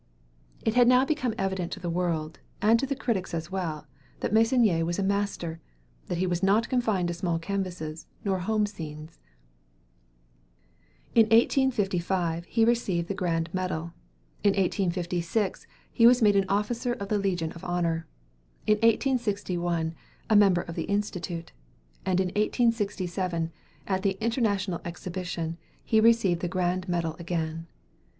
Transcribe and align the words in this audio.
It 0.65 0.73
had 0.73 0.87
now 0.87 1.05
become 1.05 1.35
evident 1.37 1.71
to 1.73 1.79
the 1.79 1.87
world, 1.87 2.39
and 2.59 2.79
to 2.79 2.87
the 2.87 2.95
critics 2.95 3.35
as 3.35 3.51
well, 3.51 3.85
that 4.21 4.33
Meissonier 4.33 4.83
was 4.83 4.97
a 4.97 5.03
master; 5.03 5.59
that 6.07 6.17
he 6.17 6.25
was 6.25 6.41
not 6.41 6.69
confined 6.69 7.09
to 7.09 7.13
small 7.13 7.37
canvases 7.37 8.07
nor 8.25 8.39
home 8.39 8.65
scenes. 8.65 9.19
In 11.13 11.25
1855 11.27 12.45
he 12.45 12.65
received 12.65 13.09
the 13.09 13.13
grand 13.13 13.53
medal; 13.53 13.93
in 14.43 14.53
1856 14.53 15.67
he 15.91 16.07
was 16.07 16.19
made 16.23 16.35
an 16.35 16.49
officer 16.49 16.93
of 16.93 17.09
the 17.09 17.19
Legion 17.19 17.51
of 17.51 17.63
Honor; 17.63 18.07
in 18.65 18.77
1861, 18.77 19.93
a 20.31 20.35
member 20.35 20.61
of 20.61 20.73
the 20.73 20.85
Institute; 20.85 21.51
and 22.07 22.19
in 22.19 22.29
1867, 22.29 23.51
at 23.85 24.01
the 24.01 24.17
International 24.19 24.81
Exhibition, 24.83 25.59
he 25.85 26.01
received 26.01 26.39
the 26.41 26.47
grand 26.47 26.89
medal 26.89 27.15
again. 27.19 27.67